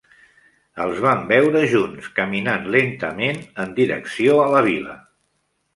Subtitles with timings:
[0.85, 4.99] Els van veure junts, caminant lentament en direcció a la vila.